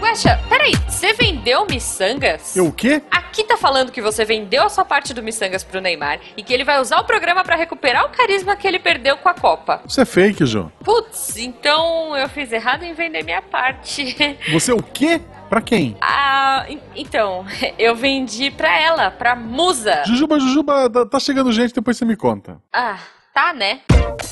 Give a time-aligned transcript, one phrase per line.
[0.00, 2.56] Guaxa, peraí, você vendeu miçangas?
[2.56, 3.00] Eu o quê?
[3.10, 6.52] Aqui tá falando que você vendeu a sua parte do miçangas pro Neymar e que
[6.52, 9.80] ele vai usar o programa pra recuperar o carisma que ele perdeu com a Copa.
[9.86, 10.72] Isso é fake, João.
[10.84, 14.16] Putz, então eu fiz errado em vender minha parte.
[14.52, 15.20] Você o quê?
[15.48, 15.96] Pra quem?
[16.00, 17.46] Ah, en- então,
[17.78, 20.02] eu vendi pra ela, pra Musa.
[20.06, 22.58] Jujuba, Jujuba, tá- tá chegando gente, depois você me conta.
[22.72, 22.98] Ah,
[23.32, 23.80] tá, né?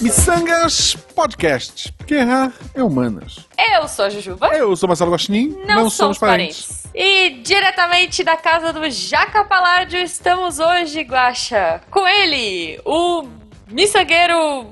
[0.00, 1.92] Missangas Podcast.
[1.92, 3.46] Porque errar é humanas.
[3.74, 4.48] Eu sou a Jujuba.
[4.48, 6.84] Eu sou Marcelo Guaxinim, Não, somos parentes.
[6.94, 13.26] E diretamente da casa do Jaca Paládio estamos hoje, Guaxa, com ele, o
[13.70, 14.66] miçangueiro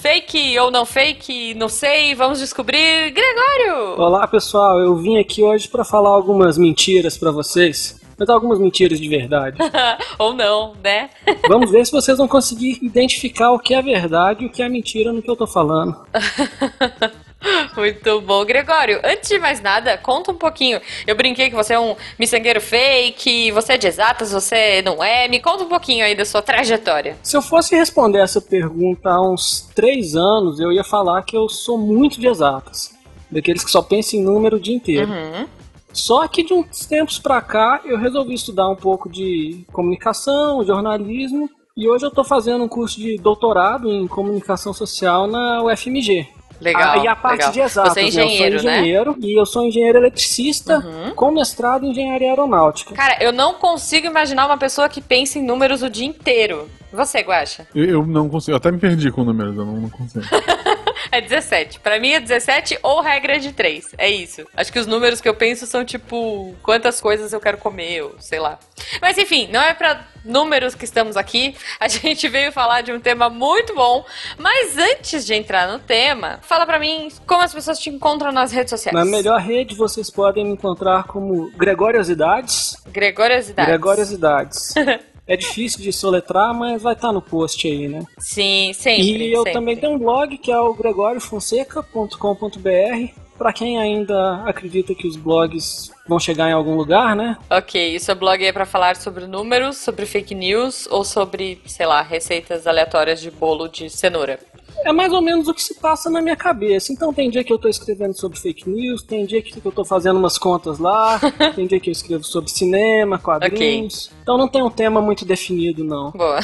[0.00, 4.00] fake ou não fake, não sei, vamos descobrir, Gregório!
[4.00, 9.00] Olá pessoal, eu vim aqui hoje pra falar algumas mentiras pra vocês, mas algumas mentiras
[9.00, 9.56] de verdade.
[10.18, 11.08] ou não, né?
[11.48, 14.68] Vamos ver se vocês vão conseguir identificar o que é verdade e o que é
[14.68, 15.96] mentira no que eu tô falando.
[17.74, 18.44] Muito bom.
[18.44, 20.78] Gregório, antes de mais nada, conta um pouquinho.
[21.06, 25.26] Eu brinquei que você é um miçangueiro fake, você é de exatas, você não é.
[25.26, 27.16] Me conta um pouquinho aí da sua trajetória.
[27.22, 31.48] Se eu fosse responder essa pergunta há uns três anos, eu ia falar que eu
[31.48, 32.94] sou muito de exatas.
[33.30, 35.10] Daqueles que só pensam em número o dia inteiro.
[35.10, 35.59] Uhum.
[35.92, 41.48] Só que de uns tempos pra cá eu resolvi estudar um pouco de comunicação, jornalismo,
[41.76, 46.28] e hoje eu tô fazendo um curso de doutorado em comunicação social na UFMG.
[46.60, 46.92] Legal.
[47.00, 47.52] Ah, e a parte legal.
[47.52, 48.08] de exatas, Você é né?
[48.10, 48.78] engenheiro, eu sou né?
[48.80, 51.14] engenheiro e eu sou engenheiro eletricista Uhum.
[51.14, 52.94] com mestrado em engenharia aeronáutica.
[52.94, 56.68] Cara, eu não consigo imaginar uma pessoa que pensa em números o dia inteiro.
[56.92, 57.66] Você, Guaxa?
[57.74, 60.22] Eu, eu não consigo, eu até me perdi com números, eu não, não consigo.
[61.10, 61.80] É 17.
[61.80, 63.94] Pra mim é 17 ou regra de 3.
[63.98, 64.46] É isso.
[64.56, 68.14] Acho que os números que eu penso são tipo quantas coisas eu quero comer, ou
[68.18, 68.58] sei lá.
[69.00, 71.54] Mas enfim, não é pra números que estamos aqui.
[71.78, 74.04] A gente veio falar de um tema muito bom.
[74.38, 78.52] Mas antes de entrar no tema, fala pra mim como as pessoas te encontram nas
[78.52, 78.94] redes sociais.
[78.94, 82.76] Na melhor rede vocês podem me encontrar como Gregoriosidades.
[82.88, 83.68] Gregoriosidade.
[83.68, 84.74] Gregoriosidades.
[85.30, 88.04] é difícil de soletrar, mas vai estar no post aí, né?
[88.18, 89.28] Sim, sempre.
[89.28, 89.52] E eu sempre.
[89.52, 93.20] também tenho um blog que é o gregoriofonseca.com.br.
[93.38, 97.38] Pra quem ainda acredita que os blogs vão chegar em algum lugar, né?
[97.48, 101.86] Ok, e seu blog é pra falar sobre números, sobre fake news ou sobre, sei
[101.86, 104.40] lá, receitas aleatórias de bolo de cenoura?
[104.84, 106.92] É mais ou menos o que se passa na minha cabeça.
[106.92, 109.84] Então tem dia que eu tô escrevendo sobre fake news, tem dia que eu tô
[109.84, 111.20] fazendo umas contas lá,
[111.54, 114.10] tem dia que eu escrevo sobre cinema, quadrinhos.
[114.22, 116.10] Então não tem um tema muito definido, não.
[116.10, 116.40] Boa.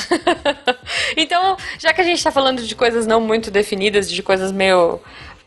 [1.17, 5.01] então, já que a gente tá falando de coisas não muito definidas, de coisas meio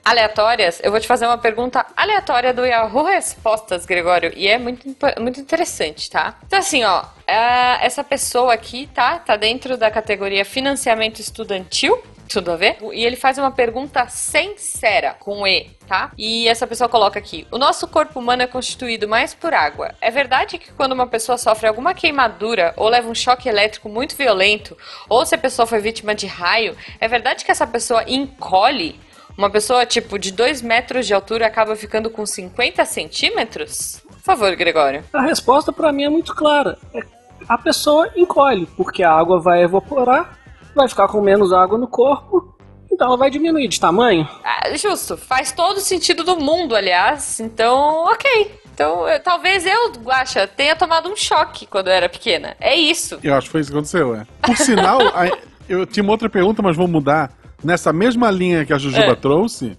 [0.04, 4.88] aleatórias, eu vou te fazer uma pergunta aleatória do Yahoo Respostas, Gregório, e é muito,
[5.20, 6.36] muito interessante, tá?
[6.48, 9.20] Então, assim, ó, é, essa pessoa aqui, tá?
[9.20, 12.02] Tá dentro da categoria financiamento estudantil.
[12.30, 12.78] Tudo a ver?
[12.94, 16.12] E ele faz uma pergunta sincera, com E, tá?
[16.16, 19.96] E essa pessoa coloca aqui: O nosso corpo humano é constituído mais por água.
[20.00, 24.16] É verdade que quando uma pessoa sofre alguma queimadura ou leva um choque elétrico muito
[24.16, 24.78] violento,
[25.10, 29.00] ou se a pessoa foi vítima de raio, é verdade que essa pessoa encolhe?
[29.36, 34.04] Uma pessoa, tipo, de 2 metros de altura acaba ficando com 50 centímetros?
[34.08, 35.04] Por favor, Gregório.
[35.14, 36.78] A resposta pra mim é muito clara.
[36.94, 37.02] É-
[37.48, 40.38] a pessoa encolhe, porque a água vai evaporar,
[40.76, 42.56] vai ficar com menos água no corpo,
[42.92, 44.28] então ela vai diminuir de tamanho.
[44.44, 47.40] Ah, justo, faz todo sentido do mundo, aliás.
[47.40, 48.60] Então, ok.
[48.74, 52.56] Então, eu- talvez eu, Guaxa, tenha tomado um choque quando eu era pequena.
[52.60, 53.20] É isso.
[53.24, 54.26] Eu acho que foi isso que aconteceu, é.
[54.42, 55.38] Por sinal, a-
[55.68, 57.32] eu tinha uma outra pergunta, mas vou mudar.
[57.62, 59.16] Nessa mesma linha que a Jujuba É.
[59.16, 59.78] trouxe,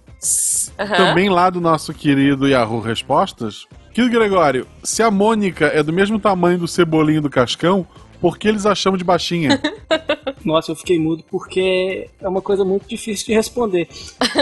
[0.77, 0.95] Aham.
[0.95, 6.19] também lá do nosso querido Yahoo Respostas, querido Gregório, se a Mônica é do mesmo
[6.19, 7.87] tamanho do cebolinho do Cascão,
[8.21, 9.59] por que eles a chamam de baixinha?
[10.45, 13.87] Nossa, eu fiquei mudo porque é uma coisa muito difícil de responder.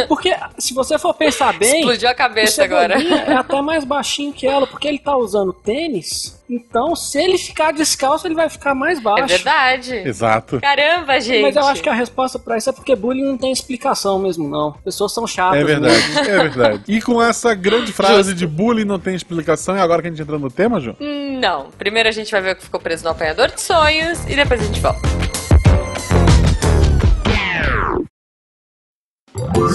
[0.07, 3.01] Porque se você for pensar bem, Explodiu a o cabeça agora.
[3.01, 7.71] É até mais baixinho que ela, porque ele tá usando tênis, então se ele ficar
[7.71, 9.27] descalço, ele vai ficar mais É baixo.
[9.27, 9.95] verdade.
[9.95, 10.59] Exato.
[10.59, 11.41] Caramba, gente.
[11.43, 14.47] Mas eu acho que a resposta pra isso é porque bullying não tem explicação mesmo,
[14.47, 14.71] não.
[14.83, 15.59] Pessoas são chatas.
[15.59, 16.19] É verdade, mesmo.
[16.19, 16.83] é verdade.
[16.87, 18.35] E com essa grande frase Justo.
[18.35, 20.95] de bullying não tem explicação, e agora que a gente entra no tema, Ju?
[20.99, 21.67] Hum, Não.
[21.77, 24.59] Primeiro a gente vai ver o que ficou preso no apanhador de sonhos e depois
[24.61, 25.28] a gente volta.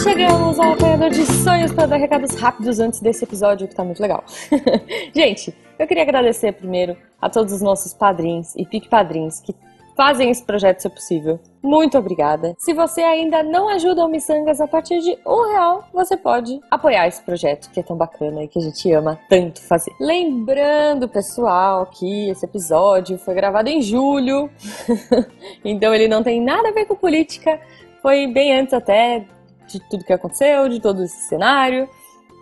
[0.03, 4.01] Chegamos ao apanhador de sonhos para dar recados rápidos antes desse episódio que tá muito
[4.01, 4.25] legal.
[5.15, 9.55] Gente, eu queria agradecer primeiro a todos os nossos padrinhos e pique padrinhos que
[9.97, 11.39] fazem esse projeto ser possível.
[11.63, 12.55] Muito obrigada.
[12.59, 17.07] Se você ainda não ajuda o Missangas a partir de um real, você pode apoiar
[17.07, 19.93] esse projeto que é tão bacana e que a gente ama tanto fazer.
[20.01, 24.51] Lembrando, pessoal, que esse episódio foi gravado em julho,
[25.65, 27.61] então ele não tem nada a ver com política.
[28.03, 29.25] Foi bem antes até
[29.67, 31.89] de tudo que aconteceu, de todo esse cenário.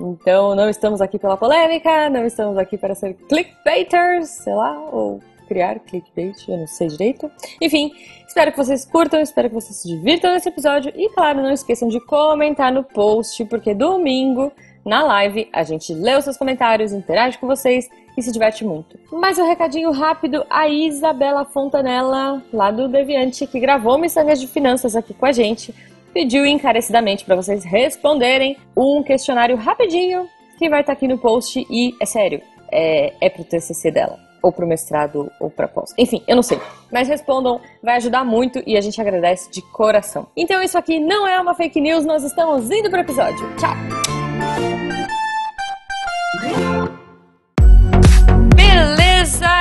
[0.01, 5.21] Então, não estamos aqui pela polêmica, não estamos aqui para ser clickbaiters, sei lá, ou
[5.47, 7.31] criar clickbait, eu não sei direito.
[7.61, 7.93] Enfim,
[8.27, 11.89] espero que vocês curtam, espero que vocês se divirtam nesse episódio e, claro, não esqueçam
[11.89, 14.51] de comentar no post, porque domingo,
[14.85, 18.99] na live, a gente lê os seus comentários, interage com vocês e se diverte muito.
[19.13, 24.97] Mais um recadinho rápido, a Isabela Fontanella, lá do Deviante, que gravou Missangas de Finanças
[24.97, 25.75] aqui com a gente,
[26.13, 30.29] pediu encarecidamente para vocês responderem um questionário rapidinho
[30.59, 34.19] que vai estar tá aqui no post e é sério, é, é pro TCC dela,
[34.43, 35.93] ou pro mestrado, ou pra pós.
[35.99, 36.61] Enfim, eu não sei.
[36.91, 40.27] Mas respondam, vai ajudar muito e a gente agradece de coração.
[40.37, 43.45] Então isso aqui não é uma fake news, nós estamos indo pro episódio.
[43.57, 43.73] Tchau!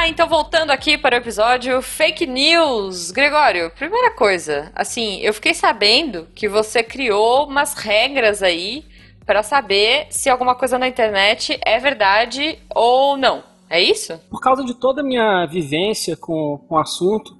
[0.01, 3.11] Beleza, então voltando aqui para o episódio Fake News.
[3.11, 8.83] Gregório, primeira coisa, assim, eu fiquei sabendo que você criou umas regras aí
[9.25, 13.43] para saber se alguma coisa na internet é verdade ou não.
[13.69, 14.19] É isso?
[14.29, 17.37] Por causa de toda a minha vivência com, com o assunto,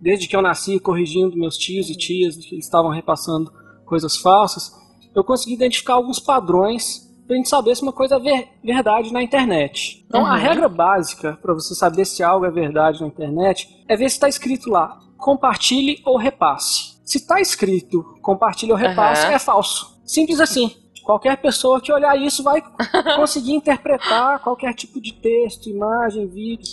[0.00, 3.52] desde que eu nasci corrigindo meus tios e tias que estavam repassando
[3.84, 4.72] coisas falsas,
[5.14, 9.22] eu consegui identificar alguns padrões pra gente saber se uma coisa é ver, verdade na
[9.22, 10.04] internet.
[10.06, 10.26] Então, uhum.
[10.26, 14.16] a regra básica para você saber se algo é verdade na internet é ver se
[14.16, 16.94] está escrito lá: compartilhe ou repasse.
[17.04, 19.32] Se está escrito compartilhe ou repasse, uhum.
[19.32, 20.00] é falso.
[20.04, 20.74] Simples assim.
[21.04, 22.62] Qualquer pessoa que olhar isso vai
[23.16, 26.72] conseguir interpretar qualquer tipo de texto, imagem, vídeo.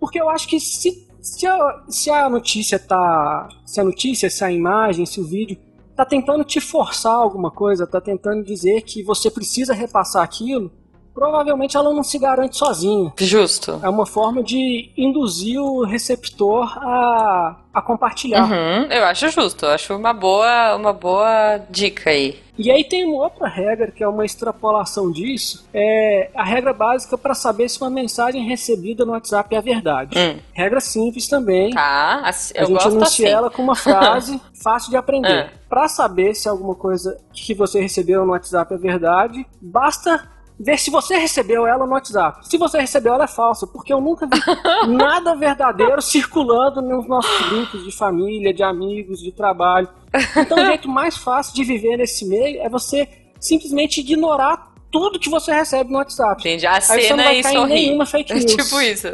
[0.00, 3.48] Porque eu acho que se, se, a, se a notícia tá.
[3.66, 5.58] Se a notícia, se a imagem, se o vídeo
[6.02, 10.70] tá tentando te forçar alguma coisa, tá tentando dizer que você precisa repassar aquilo,
[11.14, 13.12] provavelmente ela não se garante sozinha.
[13.18, 13.80] Justo.
[13.82, 18.44] É uma forma de induzir o receptor a, a compartilhar.
[18.44, 22.40] Uhum, eu acho justo, eu acho uma boa, uma boa dica aí.
[22.58, 27.16] E aí tem uma outra regra que é uma extrapolação disso, é a regra básica
[27.16, 30.18] para saber se uma mensagem recebida no WhatsApp é verdade.
[30.18, 30.38] Hum.
[30.52, 31.70] Regra simples também.
[31.70, 33.26] Tá, eu a gente anuncia assim.
[33.26, 35.50] ela com uma frase fácil de aprender.
[35.50, 35.58] Ah.
[35.68, 40.90] Para saber se alguma coisa que você recebeu no WhatsApp é verdade, basta ver se
[40.90, 42.48] você recebeu ela no WhatsApp.
[42.48, 44.40] Se você recebeu, ela é falsa, porque eu nunca vi
[44.88, 49.88] nada verdadeiro circulando nos nossos grupos de família, de amigos, de trabalho.
[50.36, 53.08] Então, o jeito mais fácil de viver nesse meio é você
[53.40, 56.40] simplesmente ignorar tudo que você recebe no WhatsApp.
[56.40, 56.66] Entendi.
[56.66, 58.44] A cena Aí você não vai cair em nenhuma fake news.
[58.44, 59.08] É tipo isso.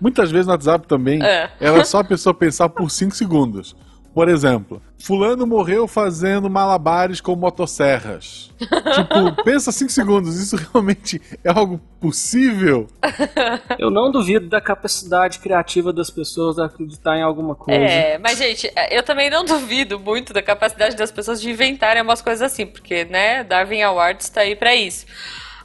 [0.00, 1.48] Muitas vezes no WhatsApp também, é.
[1.60, 3.76] ela é só a pessoa pensar por 5 segundos.
[4.16, 8.50] Por exemplo, Fulano morreu fazendo malabares com motosserras.
[8.58, 12.86] tipo, pensa cinco segundos, isso realmente é algo possível?
[13.78, 17.78] Eu não duvido da capacidade criativa das pessoas de acreditar em alguma coisa.
[17.78, 22.22] É, mas gente, eu também não duvido muito da capacidade das pessoas de inventarem umas
[22.22, 25.04] coisas assim, porque, né, Darwin Awards tá aí para isso.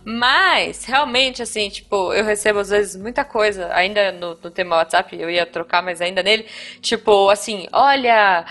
[0.03, 5.15] Mas, realmente, assim, tipo, eu recebo às vezes muita coisa, ainda no, no tema WhatsApp,
[5.15, 6.45] eu ia trocar, mas ainda nele,
[6.81, 8.45] tipo, assim, olha,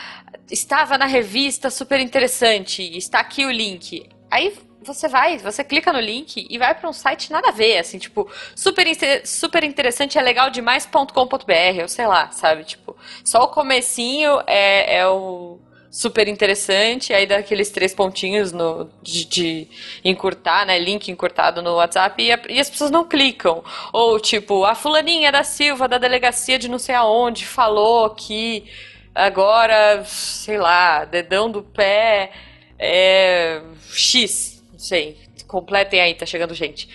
[0.51, 4.09] estava na revista super interessante, está aqui o link.
[4.31, 7.79] Aí você vai, você clica no link e vai para um site nada a ver,
[7.79, 8.87] assim, tipo, super,
[9.25, 12.65] super interessante, é legal demais.com.br, ou sei lá, sabe?
[12.65, 15.59] Tipo, só o comecinho é, é o
[15.91, 19.69] super interessante, aí dá aqueles três pontinhos no, de, de
[20.05, 20.79] encurtar, né?
[20.79, 23.65] Link encurtado no WhatsApp e, a, e, as pessoas não clicam.
[23.93, 28.71] Ou tipo, a fulaninha da Silva, da delegacia de não sei aonde, falou que
[29.13, 32.31] agora, sei lá, dedão do pé
[32.79, 35.19] é X, não sei,
[35.49, 36.89] completem aí, tá chegando gente.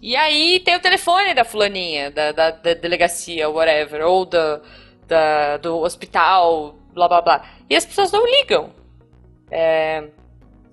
[0.00, 4.60] E aí tem o telefone da fulaninha, da, da, da delegacia, whatever, ou da,
[5.08, 7.44] da, do hospital, blá blá blá.
[7.70, 8.72] E as pessoas não ligam.
[9.50, 10.04] É,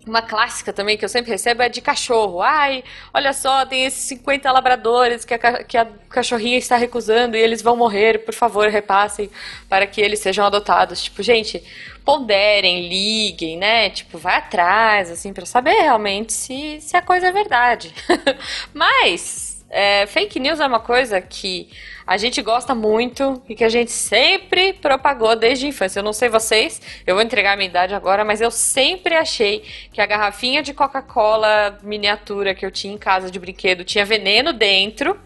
[0.07, 2.41] uma clássica também que eu sempre recebo é de cachorro.
[2.41, 7.39] Ai, olha só, tem esses 50 labradores que a, que a cachorrinha está recusando e
[7.39, 9.29] eles vão morrer, por favor, repassem
[9.67, 11.03] para que eles sejam adotados.
[11.03, 11.63] Tipo, gente,
[12.03, 13.89] ponderem, liguem, né?
[13.89, 17.93] Tipo, vai atrás, assim, para saber realmente se, se a coisa é verdade.
[18.73, 21.69] Mas, é, fake news é uma coisa que
[22.05, 25.99] a gente gosta muito e que a gente sempre propagou desde a infância.
[25.99, 29.63] Eu não sei vocês, eu vou entregar a minha idade agora, mas eu sempre achei
[29.91, 34.53] que a garrafinha de Coca-Cola miniatura que eu tinha em casa de brinquedo tinha veneno
[34.53, 35.19] dentro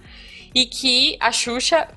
[0.56, 1.88] e que a Xuxa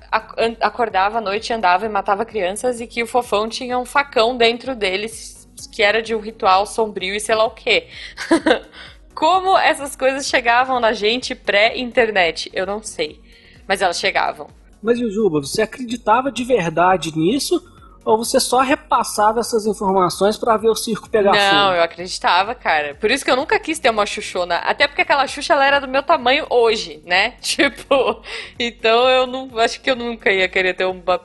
[0.59, 4.75] acordava à noite, andava e matava crianças e que o Fofão tinha um facão dentro
[4.75, 7.87] deles que era de um ritual sombrio e sei lá o quê.
[9.15, 12.49] Como essas coisas chegavam na gente pré-internet?
[12.53, 13.21] Eu não sei.
[13.67, 14.47] Mas elas chegavam.
[14.83, 17.63] Mas, Jujuba, você acreditava de verdade nisso?
[18.05, 21.53] Ou você só repassava essas informações para ver o circo pegar não, fogo?
[21.53, 22.95] Não, eu acreditava, cara.
[22.95, 24.57] Por isso que eu nunca quis ter uma chuchona.
[24.57, 27.35] Até porque aquela xuxa ela era do meu tamanho hoje, né?
[27.39, 28.21] Tipo,
[28.59, 31.21] então eu não acho que eu nunca ia querer ter uma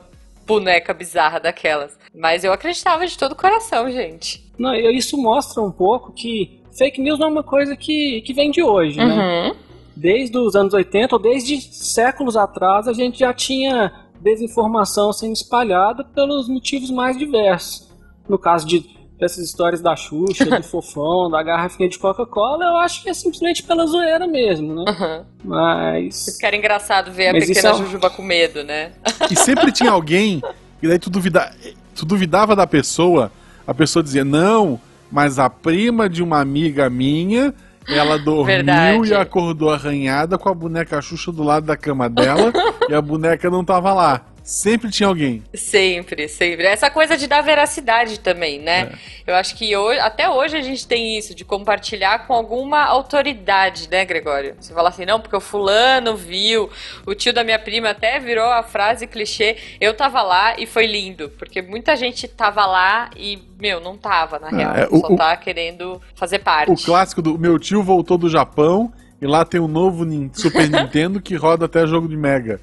[0.47, 1.97] boneca bizarra daquelas.
[2.15, 4.49] Mas eu acreditava de todo o coração, gente.
[4.57, 8.51] Não, isso mostra um pouco que fake news não é uma coisa que, que vem
[8.51, 9.05] de hoje, né?
[9.05, 9.49] uhum.
[9.49, 9.55] né?
[9.99, 13.91] Desde os anos 80, ou desde séculos atrás, a gente já tinha
[14.21, 17.89] desinformação sendo espalhada pelos motivos mais diversos.
[18.27, 23.03] No caso de dessas histórias da Xuxa, do Fofão, da garrafinha de Coca-Cola, eu acho
[23.03, 24.85] que é simplesmente pela zoeira mesmo, né?
[24.87, 25.25] Uhum.
[25.43, 26.29] Mas.
[26.29, 27.73] Isso que era engraçado ver a pequena é...
[27.73, 28.93] Jujuba com medo, né?
[29.29, 30.41] E sempre tinha alguém,
[30.81, 31.53] e daí tu, duvida...
[31.93, 33.29] tu duvidava da pessoa,
[33.67, 34.79] a pessoa dizia, não,
[35.11, 37.53] mas a prima de uma amiga minha
[37.87, 39.09] ela dormiu Verdade.
[39.09, 42.51] e acordou arranhada com a boneca Xuxa do lado da cama dela
[42.89, 44.21] e a boneca não tava lá.
[44.49, 45.43] Sempre tinha alguém.
[45.53, 46.65] Sempre, sempre.
[46.65, 48.89] Essa coisa de dar veracidade também, né?
[49.27, 49.31] É.
[49.31, 53.87] Eu acho que hoje, até hoje a gente tem isso, de compartilhar com alguma autoridade,
[53.91, 54.55] né, Gregório?
[54.59, 56.67] Você fala assim, não, porque o fulano viu,
[57.05, 60.87] o tio da minha prima até virou a frase clichê, eu tava lá e foi
[60.87, 61.29] lindo.
[61.37, 64.75] Porque muita gente tava lá e, meu, não tava, na real.
[64.75, 66.71] É, o, só tá querendo fazer parte.
[66.71, 68.91] O clássico do meu tio voltou do Japão
[69.21, 72.59] e lá tem um novo Super Nintendo que roda até jogo de Mega.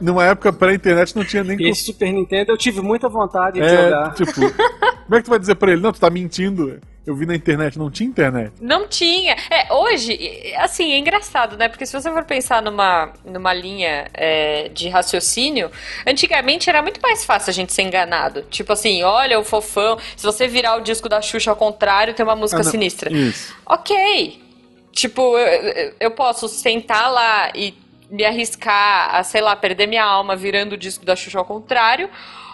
[0.00, 1.56] Numa época pré-internet não tinha nem.
[1.68, 4.14] Esse Super Nintendo eu tive muita vontade de é, jogar.
[4.14, 5.80] Tipo, como é que tu vai dizer pra ele?
[5.80, 6.78] Não, tu tá mentindo.
[7.06, 8.52] Eu vi na internet, não tinha internet?
[8.62, 9.36] Não tinha.
[9.50, 10.18] É, hoje,
[10.56, 11.68] assim, é engraçado, né?
[11.68, 15.70] Porque se você for pensar numa, numa linha é, de raciocínio,
[16.06, 18.42] antigamente era muito mais fácil a gente ser enganado.
[18.50, 22.24] Tipo assim, olha o fofão, se você virar o disco da Xuxa ao contrário, tem
[22.24, 23.12] uma música ah, sinistra.
[23.12, 23.54] Isso.
[23.66, 24.42] Ok.
[24.90, 27.74] Tipo, eu, eu posso sentar lá e
[28.14, 32.08] me arriscar a, sei lá, perder minha alma virando o disco da Xuxa ao contrário,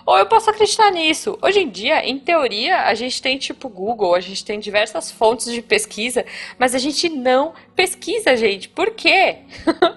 [0.07, 1.39] ou eu posso acreditar nisso.
[1.43, 5.53] Hoje em dia, em teoria, a gente tem tipo Google, a gente tem diversas fontes
[5.53, 6.25] de pesquisa,
[6.59, 8.69] mas a gente não pesquisa, gente.
[8.69, 9.37] Por quê?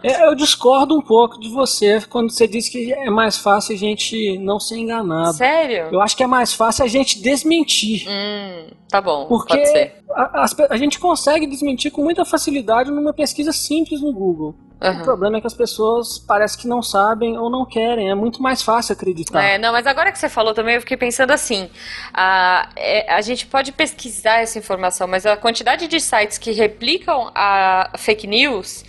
[0.03, 3.77] É, eu discordo um pouco de você quando você diz que é mais fácil a
[3.77, 5.33] gente não ser enganado.
[5.33, 5.87] Sério?
[5.91, 8.05] Eu acho que é mais fácil a gente desmentir.
[8.07, 9.25] Hum, tá bom.
[9.27, 14.55] Porque a, a, a gente consegue desmentir com muita facilidade numa pesquisa simples no Google.
[14.83, 14.99] Uhum.
[14.99, 18.09] O problema é que as pessoas parece que não sabem ou não querem.
[18.09, 19.41] É muito mais fácil acreditar.
[19.41, 21.69] É, não, mas agora que você falou também, eu fiquei pensando assim:
[22.13, 27.31] a, é, a gente pode pesquisar essa informação, mas a quantidade de sites que replicam
[27.33, 28.83] a fake news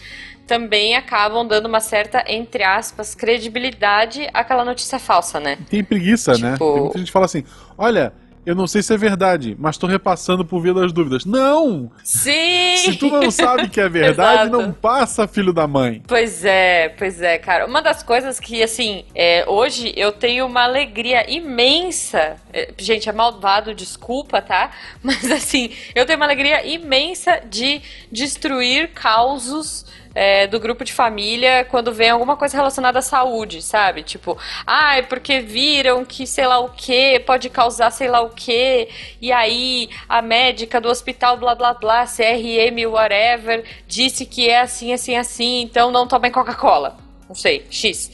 [0.46, 5.58] também acabam dando uma certa, entre aspas, credibilidade àquela notícia falsa, né?
[5.70, 6.52] Tem preguiça, né?
[6.52, 6.64] tipo...
[6.64, 6.72] né?
[6.72, 7.44] Tem muita gente que fala assim:
[7.78, 8.12] olha
[8.46, 11.24] eu não sei se é verdade, mas tô repassando por via das dúvidas.
[11.24, 11.90] Não!
[12.02, 12.76] Sim!
[12.76, 16.02] Se tu não sabe que é verdade, não passa, filho da mãe.
[16.06, 17.66] Pois é, pois é, cara.
[17.66, 22.36] Uma das coisas que, assim, é, hoje eu tenho uma alegria imensa.
[22.52, 24.70] É, gente, é malvado, desculpa, tá?
[25.02, 27.80] Mas, assim, eu tenho uma alegria imensa de
[28.12, 34.02] destruir causos é, do grupo de família quando vem alguma coisa relacionada à saúde, sabe?
[34.02, 38.88] Tipo, ah, porque viram que sei lá o que pode causar sei lá o que,
[39.20, 44.92] e aí a médica do hospital blá blá blá, CRM, whatever, disse que é assim,
[44.92, 46.96] assim, assim, então não tomem Coca-Cola.
[47.28, 48.10] Não sei, X.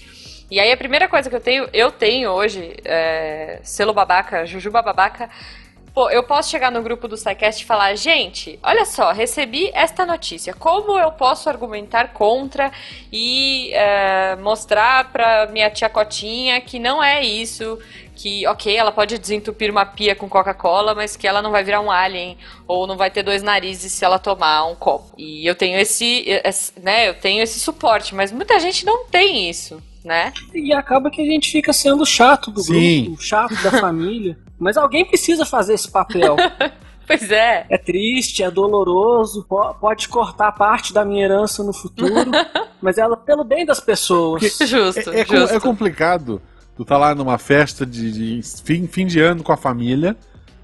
[0.50, 4.83] E aí a primeira coisa que eu tenho, eu tenho hoje, é, selo babaca, jujuba
[4.83, 5.30] babaca,
[5.92, 10.06] Pô, eu posso chegar no grupo do SciCast e falar, gente, olha só, recebi esta
[10.06, 10.54] notícia.
[10.54, 12.70] Como eu posso argumentar contra
[13.12, 17.78] e é, mostrar pra minha tia Cotinha que não é isso,
[18.14, 21.80] que, ok, ela pode desentupir uma pia com Coca-Cola, mas que ela não vai virar
[21.80, 25.12] um alien ou não vai ter dois narizes se ela tomar um copo.
[25.18, 29.50] E eu tenho esse, esse né, eu tenho esse suporte, mas muita gente não tem
[29.50, 30.32] isso né?
[30.54, 33.04] E acaba que a gente fica sendo chato do Sim.
[33.04, 34.37] grupo, chato da família.
[34.61, 36.37] Mas alguém precisa fazer esse papel.
[37.11, 37.67] Pois é.
[37.69, 39.45] É triste, é doloroso,
[39.81, 42.31] pode cortar parte da minha herança no futuro,
[42.81, 44.43] mas ela pelo bem das pessoas.
[44.64, 45.57] justo, é, é, justo.
[45.57, 46.40] é complicado.
[46.76, 50.17] Tu tá lá numa festa de, de fim, fim de ano com a família,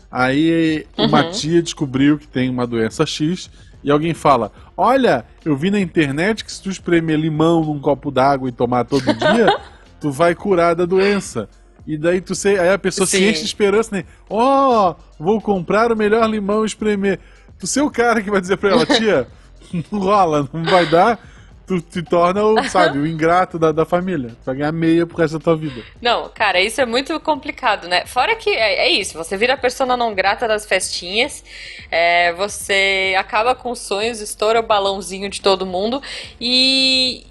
[0.08, 1.06] aí uhum.
[1.06, 3.50] uma tia descobriu que tem uma doença X
[3.82, 8.12] e alguém fala: Olha, eu vi na internet que se tu espremer limão num copo
[8.12, 9.58] d'água e tomar todo dia,
[10.00, 11.48] tu vai curar da doença.
[11.86, 13.18] E daí tu sei, aí a pessoa Sim.
[13.18, 14.04] se enche de esperança, né?
[14.28, 17.20] Ó, oh, vou comprar o melhor limão e espremer.
[17.58, 19.28] Tu ser o cara que vai dizer pra ela, tia,
[19.72, 21.18] não rola, não vai dar
[21.66, 24.30] tu te torna, o, sabe, o ingrato da, da família.
[24.30, 25.82] Tu vai ganhar meia pro resto da tua vida.
[26.00, 28.06] Não, cara, isso é muito complicado, né?
[28.06, 31.44] Fora que é, é isso, você vira a persona não grata das festinhas,
[31.90, 36.00] é, você acaba com os sonhos, estoura o balãozinho de todo mundo
[36.40, 37.26] e.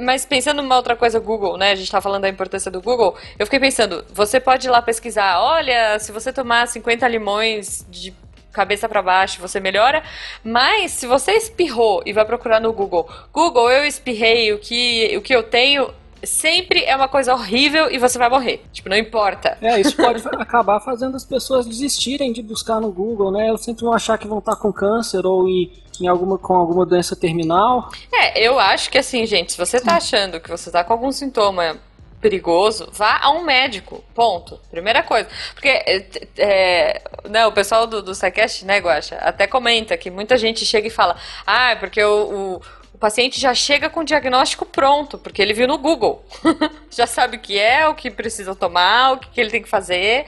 [0.00, 1.72] mas pensando numa outra coisa, Google, né?
[1.72, 3.16] A gente tá falando da importância do Google.
[3.38, 8.14] Eu fiquei pensando, você pode ir lá pesquisar, olha, se você tomar 50 limões de
[8.52, 10.02] cabeça para baixo, você melhora.
[10.44, 15.22] Mas se você espirrou e vai procurar no Google, Google, eu espirrei, o que, o
[15.22, 15.92] que eu tenho,
[16.24, 18.62] sempre é uma coisa horrível e você vai morrer.
[18.72, 19.56] Tipo, não importa.
[19.60, 23.48] É, isso pode acabar fazendo as pessoas desistirem de buscar no Google, né?
[23.48, 26.86] Elas sempre vão achar que vão estar com câncer ou em, em alguma, com alguma
[26.86, 27.90] doença terminal.
[28.12, 31.10] É, eu acho que assim, gente, se você tá achando que você tá com algum
[31.10, 31.76] sintoma
[32.20, 34.02] perigoso, vá a um médico.
[34.14, 34.58] Ponto.
[34.70, 35.28] Primeira coisa.
[35.54, 36.06] Porque é,
[36.38, 40.86] é né, o pessoal do, do SciCast, né, Guaxa, até comenta que muita gente chega
[40.86, 42.62] e fala: ah, é porque o o
[43.02, 46.24] paciente já chega com o diagnóstico pronto, porque ele viu no Google.
[46.88, 49.68] já sabe o que é, o que precisa tomar, o que, que ele tem que
[49.68, 50.24] fazer.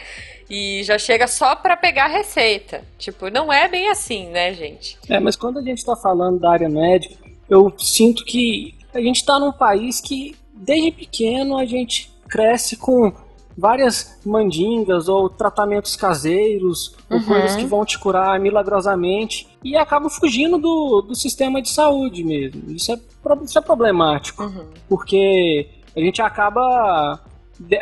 [0.50, 2.82] E já chega só para pegar a receita.
[2.98, 4.98] Tipo, não é bem assim, né, gente?
[5.08, 7.14] É, mas quando a gente está falando da área médica,
[7.48, 13.12] eu sinto que a gente está num país que desde pequeno a gente cresce com
[13.56, 17.18] várias mandingas ou tratamentos caseiros uhum.
[17.18, 22.24] ou coisas que vão te curar milagrosamente e acabam fugindo do, do sistema de saúde
[22.24, 22.70] mesmo.
[22.70, 22.98] Isso é,
[23.44, 24.66] isso é problemático, uhum.
[24.88, 27.20] porque a gente acaba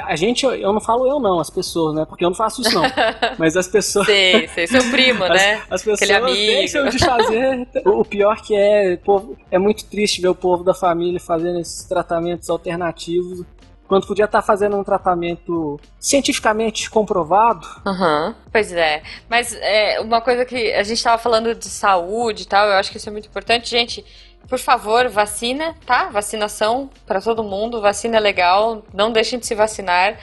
[0.05, 2.05] a gente, eu não falo eu não, as pessoas, né?
[2.05, 2.83] Porque eu não faço isso não.
[3.38, 4.07] Mas as pessoas.
[4.07, 5.62] Sei, sei, seu primo, né?
[5.71, 7.67] As pessoas deixam de fazer.
[7.87, 11.85] o pior que é, povo, é muito triste ver o povo da família fazendo esses
[11.85, 13.47] tratamentos alternativos
[13.93, 17.67] quando podia estar fazendo um tratamento cientificamente comprovado.
[17.85, 19.03] Uhum, pois é.
[19.29, 22.91] Mas é, uma coisa que a gente estava falando de saúde e tal, eu acho
[22.91, 23.69] que isso é muito importante.
[23.69, 24.03] Gente,
[24.49, 26.09] por favor, vacina, tá?
[26.09, 30.19] Vacinação para todo mundo, vacina é legal, não deixem de se vacinar.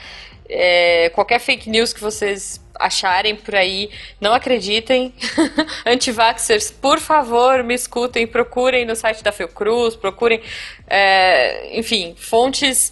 [0.50, 5.14] É, qualquer fake news que vocês acharem por aí, não acreditem.
[5.86, 10.42] Antivaxers, por favor, me escutem, procurem no site da Fiocruz, procurem,
[10.88, 12.92] é, enfim, fontes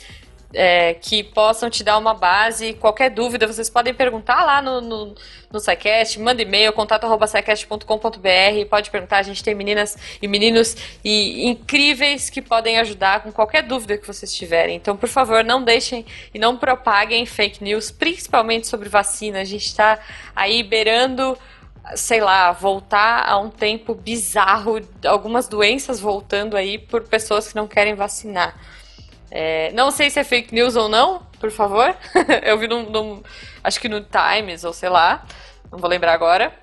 [0.53, 2.73] é, que possam te dar uma base.
[2.73, 5.15] Qualquer dúvida, vocês podem perguntar lá no, no,
[5.51, 12.29] no SciCast, manda e-mail, contato.sicast.com.br, pode perguntar, a gente tem meninas e meninos e incríveis
[12.29, 14.75] que podem ajudar com qualquer dúvida que vocês tiverem.
[14.75, 19.39] Então, por favor, não deixem e não propaguem fake news, principalmente sobre vacina.
[19.41, 19.99] A gente está
[20.35, 21.37] aí beirando
[21.95, 27.65] sei lá, voltar a um tempo bizarro, algumas doenças voltando aí por pessoas que não
[27.65, 28.59] querem vacinar.
[29.29, 31.95] É, não sei se é fake news ou não, por favor.
[32.43, 33.21] eu vi num,
[33.63, 35.25] Acho que no Times, ou sei lá,
[35.71, 36.53] não vou lembrar agora.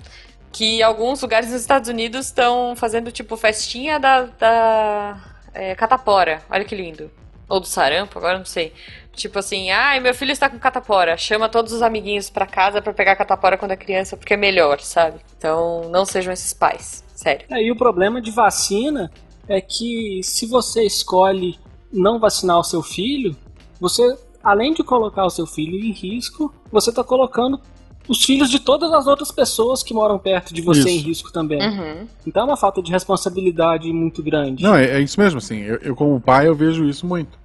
[0.53, 5.21] Que alguns lugares nos Estados Unidos estão fazendo tipo festinha da, da
[5.53, 6.43] é, catapora.
[6.49, 7.11] Olha que lindo.
[7.49, 8.73] Ou do sarampo, agora não sei.
[9.13, 11.17] Tipo assim, ai, meu filho está com catapora.
[11.17, 14.81] Chama todos os amiguinhos para casa para pegar catapora quando é criança, porque é melhor,
[14.81, 15.21] sabe?
[15.37, 17.05] Então, não sejam esses pais.
[17.15, 17.47] Sério.
[17.51, 19.11] É, e o problema de vacina
[19.49, 21.59] é que se você escolhe
[21.95, 23.37] não vacinar o seu filho,
[23.81, 27.61] você, além de colocar o seu filho em risco, você está colocando
[28.09, 30.89] os filhos de todas as outras pessoas que moram perto de você isso.
[30.89, 31.61] em risco também.
[31.61, 32.07] Uhum.
[32.27, 34.63] Então é uma falta de responsabilidade muito grande.
[34.63, 35.61] Não, é, é isso mesmo, assim.
[35.61, 37.39] Eu, eu, como pai, eu vejo isso muito.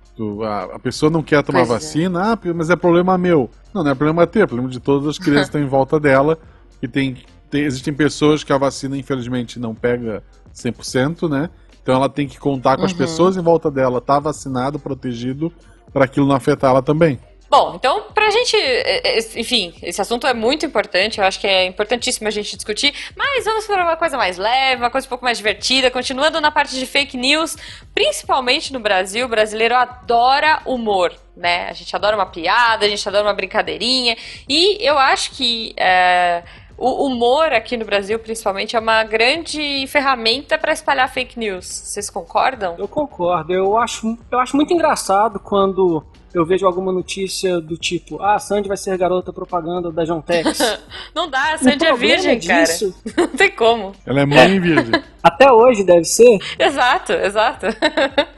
[0.45, 1.73] A, a pessoa não quer tomar pois é.
[1.73, 2.33] vacina, é.
[2.33, 3.49] ah, mas é problema meu.
[3.73, 5.97] Não, não é problema teu, é problema de todas as crianças que estão em volta
[5.97, 6.37] dela.
[6.81, 7.17] E tem,
[7.49, 10.21] tem, existem pessoas que a vacina, infelizmente, não pega
[10.53, 11.49] 100%, né?
[11.81, 12.87] Então ela tem que contar com uhum.
[12.87, 15.51] as pessoas em volta dela, tá vacinado, protegido,
[15.91, 17.19] para aquilo não afetar ela também.
[17.49, 21.47] Bom, então, pra gente, é, é, enfim, esse assunto é muito importante, eu acho que
[21.47, 25.09] é importantíssimo a gente discutir, mas vamos para uma coisa mais leve, uma coisa um
[25.09, 27.57] pouco mais divertida, continuando na parte de fake news,
[27.91, 31.67] principalmente no Brasil, o brasileiro adora humor, né?
[31.69, 34.15] A gente adora uma piada, a gente adora uma brincadeirinha,
[34.47, 35.73] e eu acho que.
[35.75, 36.43] É
[36.79, 41.65] o humor aqui no Brasil, principalmente, é uma grande ferramenta para espalhar fake news.
[41.65, 42.75] Vocês concordam?
[42.77, 43.53] Eu concordo.
[43.53, 48.39] Eu acho, eu acho muito engraçado quando eu vejo alguma notícia do tipo, ah, a
[48.39, 50.59] Sandy vai ser garota propaganda da John Tex.
[51.15, 53.27] não dá, a Sandy é virgem, disso, cara.
[53.29, 53.93] Não tem como.
[54.05, 55.01] Ela é mãe virgem.
[55.21, 56.39] Até hoje deve ser.
[56.57, 57.65] Exato, exato.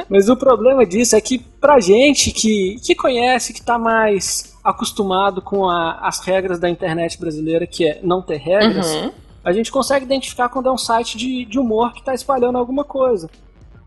[0.09, 5.41] Mas o problema disso é que pra gente que, que conhece, que tá mais acostumado
[5.41, 9.11] com a, as regras da internet brasileira, que é não ter regras, uhum.
[9.43, 12.83] a gente consegue identificar quando é um site de, de humor que está espalhando alguma
[12.83, 13.29] coisa.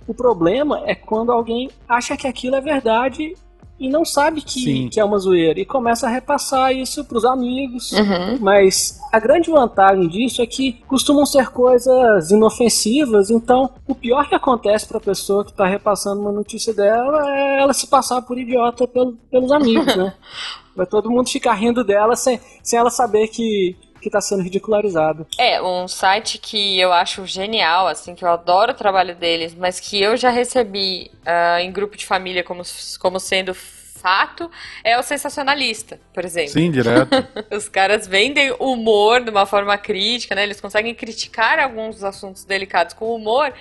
[0.06, 3.34] O problema é quando alguém acha que aquilo é verdade
[3.78, 7.24] e não sabe que, que é uma zoeira e começa a repassar isso para os
[7.24, 7.92] amigos.
[7.92, 8.38] Uhum.
[8.40, 14.34] Mas a grande vantagem disso é que costumam ser coisas inofensivas, então o pior que
[14.34, 18.38] acontece para a pessoa que está repassando uma notícia dela é ela se passar por
[18.38, 20.14] idiota pelo, pelos amigos, né?
[20.76, 25.26] Vai todo mundo ficar rindo dela sem, sem ela saber que, porque está sendo ridicularizado.
[25.38, 29.80] É, um site que eu acho genial, assim, que eu adoro o trabalho deles, mas
[29.80, 32.62] que eu já recebi uh, em grupo de família como,
[33.00, 34.50] como sendo fato
[34.82, 36.52] é o sensacionalista, por exemplo.
[36.52, 37.08] Sim, direto.
[37.50, 40.42] Os caras vendem humor de uma forma crítica, né?
[40.42, 43.54] Eles conseguem criticar alguns assuntos delicados com humor,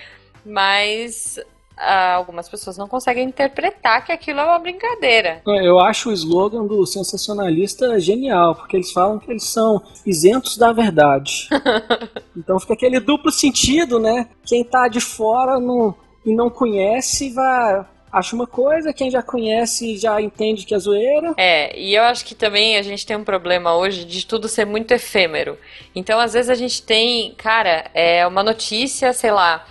[0.45, 1.39] mas
[1.77, 5.41] ah, algumas pessoas não conseguem interpretar que aquilo é uma brincadeira.
[5.47, 10.57] É, eu acho o slogan do sensacionalista genial, porque eles falam que eles são isentos
[10.57, 11.47] da verdade.
[12.36, 14.27] então fica aquele duplo sentido, né?
[14.45, 19.97] Quem tá de fora não, e não conhece vai acha uma coisa, quem já conhece
[19.97, 21.33] já entende que é zoeira.
[21.36, 24.65] É, e eu acho que também a gente tem um problema hoje de tudo ser
[24.65, 25.57] muito efêmero.
[25.95, 29.65] Então, às vezes a gente tem, cara, é uma notícia, sei lá,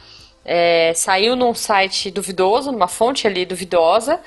[0.45, 4.21] é, saiu num site duvidoso, numa fonte ali duvidosa,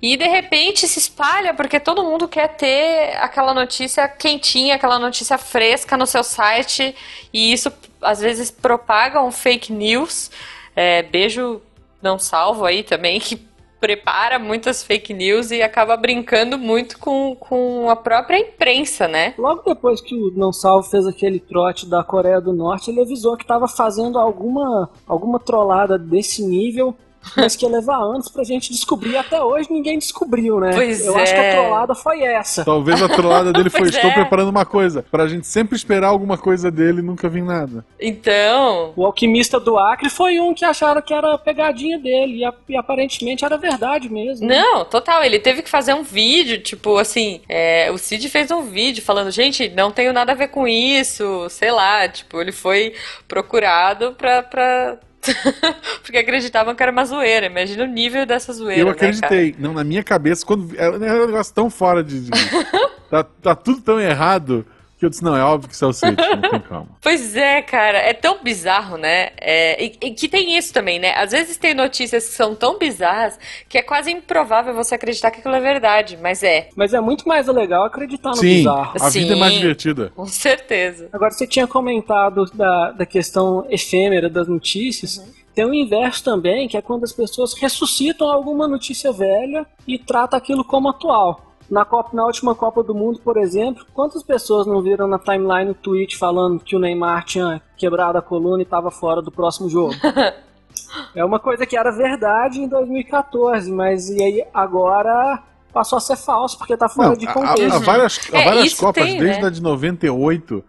[0.00, 5.38] e de repente se espalha porque todo mundo quer ter aquela notícia quentinha, aquela notícia
[5.38, 6.94] fresca no seu site,
[7.32, 7.72] e isso
[8.02, 10.30] às vezes propaga um fake news.
[10.76, 11.62] É, beijo
[12.02, 13.36] não salvo aí também, que
[13.84, 19.34] prepara muitas fake news e acaba brincando muito com, com a própria imprensa, né?
[19.36, 23.36] Logo depois que o Não Salvo fez aquele trote da Coreia do Norte, ele avisou
[23.36, 26.96] que estava fazendo alguma, alguma trollada desse nível
[27.36, 29.16] mas que ia levar anos pra gente descobrir.
[29.16, 30.72] Até hoje ninguém descobriu, né?
[30.74, 31.22] Pois Eu é.
[31.22, 32.64] acho que a trollada foi essa.
[32.64, 34.14] Talvez a trollada dele foi: estou é.
[34.14, 35.04] preparando uma coisa.
[35.10, 37.84] Pra gente sempre esperar alguma coisa dele e nunca vir nada.
[38.00, 42.38] Então, O alquimista do Acre foi um que acharam que era pegadinha dele.
[42.38, 44.46] E, a- e aparentemente era verdade mesmo.
[44.46, 45.22] Não, total.
[45.24, 47.40] Ele teve que fazer um vídeo, tipo assim.
[47.48, 51.46] é, o Cid fez um vídeo falando, gente, não tenho nada a ver com isso,
[51.50, 52.08] sei lá.
[52.08, 52.94] Tipo, ele foi
[53.26, 54.42] procurado pra.
[54.42, 54.98] pra...
[56.02, 57.46] Porque acreditavam que era uma zoeira.
[57.46, 58.80] Imagina o nível dessa zoeira.
[58.80, 59.54] Eu né, acreditei.
[59.58, 60.74] não, na minha cabeça, quando.
[60.76, 62.20] Era era um negócio tão fora de.
[62.20, 62.30] de-
[63.10, 64.66] tá, tá tudo tão errado
[65.04, 66.88] que eu disse: não, é óbvio que isso é o Cid, não tem calma.
[67.00, 69.30] Pois é, cara, é tão bizarro, né?
[69.40, 71.12] É, e, e que tem isso também, né?
[71.16, 73.38] Às vezes tem notícias que são tão bizarras
[73.68, 77.28] que é quase improvável você acreditar que aquilo é verdade, mas é, Mas é muito
[77.28, 78.92] mais legal acreditar no Sim, bizarro.
[79.00, 79.60] a vida é mais Sim.
[79.60, 80.12] divertida.
[80.16, 81.08] com certeza.
[81.12, 85.22] Agora, você tinha comentado da, da questão efêmera das notícias.
[85.54, 90.36] Tem o inverso também, que é quando as pessoas ressuscitam alguma notícia velha e tratam
[90.36, 91.53] aquilo como atual.
[91.70, 95.70] Na, Copa, na última Copa do Mundo, por exemplo, quantas pessoas não viram na timeline
[95.70, 99.68] o tweet falando que o Neymar tinha quebrado a coluna e estava fora do próximo
[99.68, 99.94] jogo?
[101.14, 106.16] é uma coisa que era verdade em 2014, mas e aí agora passou a ser
[106.16, 107.74] falso porque tá fora Não, de contexto.
[107.74, 109.48] há, várias, há É, várias isso Copas, tem, desde né?
[109.48, 110.62] a de 98,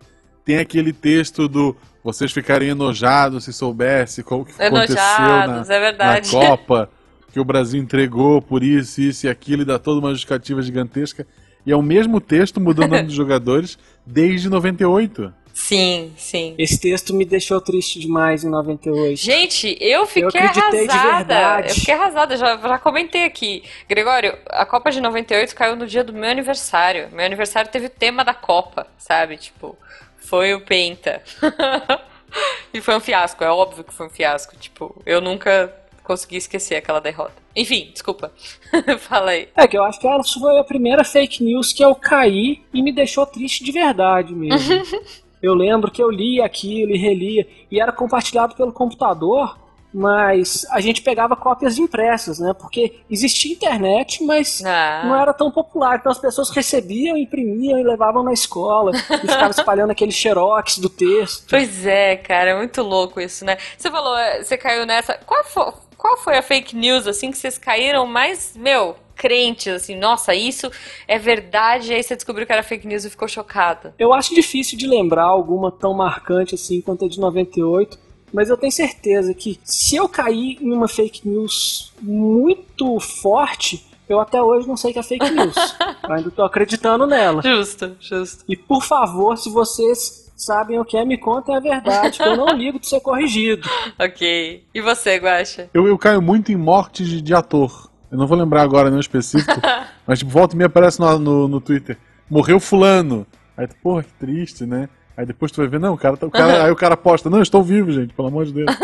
[0.44, 5.74] tem aquele texto do vocês ficariam enojados se soubesse o que aconteceu na, Enojados, é
[5.74, 6.32] na verdade.
[6.32, 6.90] Copa,
[7.36, 11.28] que o Brasil entregou por isso, isso e aquilo, e dá toda uma justificativa gigantesca.
[11.66, 15.34] E é o mesmo texto mudando o nome dos jogadores desde 98.
[15.54, 16.56] Sim, sim.
[16.58, 19.20] Esse texto me deixou triste demais em 98.
[19.20, 21.68] Gente, eu fiquei de arrasada.
[21.68, 23.64] Eu fiquei arrasada, já, já comentei aqui.
[23.90, 27.10] Gregório, a Copa de 98 caiu no dia do meu aniversário.
[27.12, 29.36] Meu aniversário teve o tema da Copa, sabe?
[29.36, 29.78] Tipo,
[30.20, 31.22] foi o Penta.
[32.74, 34.56] e foi um fiasco, é óbvio que foi um fiasco.
[34.56, 35.74] Tipo, eu nunca
[36.06, 37.34] consegui esquecer aquela derrota.
[37.56, 38.32] Enfim, desculpa.
[39.00, 39.50] Fala aí.
[39.56, 42.82] É que eu acho que essa foi a primeira fake news que eu caí e
[42.82, 44.82] me deixou triste de verdade mesmo.
[45.42, 49.58] eu lembro que eu lia aquilo e relia e era compartilhado pelo computador,
[49.98, 52.54] mas a gente pegava cópias impressas, né?
[52.54, 55.04] Porque existia internet, mas Ah.
[55.06, 55.96] não era tão popular.
[55.98, 60.90] Então as pessoas recebiam, imprimiam e levavam na escola e ficavam espalhando aquele xerox do
[60.90, 61.46] texto.
[61.50, 63.58] Pois é, cara, é muito louco isso, né?
[63.78, 65.14] Você falou, é, você caiu nessa.
[65.26, 65.72] Qual foi,
[66.06, 70.72] qual foi a fake news, assim, que vocês caíram mais, meu, crentes, assim, nossa, isso
[71.08, 73.92] é verdade, e aí você descobriu que era fake news e ficou chocado.
[73.98, 77.98] Eu acho difícil de lembrar alguma tão marcante assim quanto a de 98,
[78.32, 84.20] mas eu tenho certeza que se eu cair em uma fake news muito forte, eu
[84.20, 85.56] até hoje não sei que é fake news.
[86.04, 87.42] eu ainda tô acreditando nela.
[87.42, 88.46] Justo, justo.
[88.48, 92.36] E por favor, se vocês sabem o que é, me contem a verdade, que eu
[92.36, 93.68] não ligo de ser corrigido.
[93.98, 94.64] Ok.
[94.74, 95.70] E você, Guaxa?
[95.74, 97.90] Eu, eu caio muito em mortes de, de ator.
[98.12, 99.60] Eu não vou lembrar agora nenhum específico,
[100.06, 101.98] mas tipo, volta e me aparece no, no, no Twitter.
[102.30, 103.26] Morreu fulano.
[103.58, 104.90] Aí tu, porra, que triste, né?
[105.16, 107.30] Aí depois tu vai ver, não, o cara, tá- o cara aí o cara posta,
[107.30, 108.76] não, estou vivo, gente, pelo amor de Deus.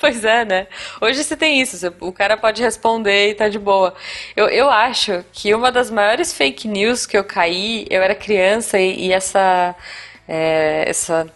[0.00, 0.66] Pois é, né?
[1.00, 3.94] Hoje você tem isso, você- o cara pode responder e tá de boa.
[4.34, 8.78] Eu, eu acho que uma das maiores fake news que eu caí, eu era criança
[8.80, 9.74] e, e essa,
[10.26, 11.30] é, essa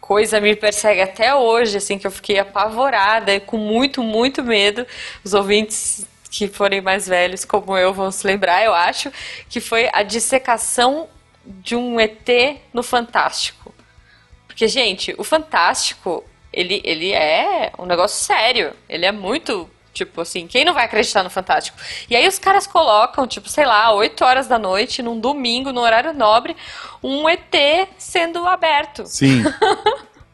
[0.00, 4.86] coisa me persegue até hoje, assim, que eu fiquei apavorada e com muito, muito medo.
[5.24, 9.10] Os ouvintes que forem mais velhos como eu vão se lembrar, eu acho,
[9.48, 11.08] que foi a dissecação
[11.44, 12.28] de um ET
[12.72, 13.74] no Fantástico.
[14.46, 18.72] Porque, gente, o Fantástico, ele, ele é um negócio sério.
[18.88, 21.78] Ele é muito Tipo assim, quem não vai acreditar no Fantástico?
[22.10, 25.80] E aí os caras colocam, tipo, sei lá, 8 horas da noite, num domingo, no
[25.80, 26.56] horário nobre,
[27.00, 27.54] um ET
[27.96, 29.06] sendo aberto.
[29.06, 29.44] Sim.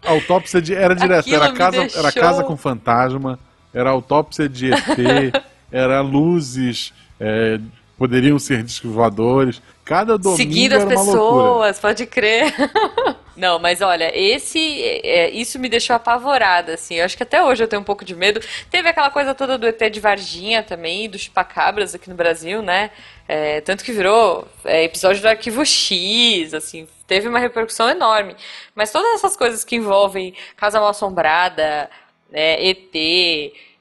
[0.02, 2.00] A autópsia de, era direto, era casa, deixou...
[2.00, 3.38] era casa com fantasma,
[3.72, 7.60] era autópsia de ET, era luzes, é,
[7.98, 9.60] poderiam ser discos voadores.
[9.84, 11.74] Cada domingo Seguindo as pessoas, loucura.
[11.74, 12.54] pode crer.
[13.40, 16.96] Não, mas olha, esse é, isso me deixou apavorada, assim.
[16.96, 18.38] Eu acho que até hoje eu tenho um pouco de medo.
[18.70, 22.90] Teve aquela coisa toda do ET de Varginha também, dos chupacabras aqui no Brasil, né?
[23.26, 28.36] É, tanto que virou é, episódio do Arquivo X, assim, teve uma repercussão enorme.
[28.74, 31.88] Mas todas essas coisas que envolvem Casa Mal Assombrada,
[32.30, 32.94] é, ET,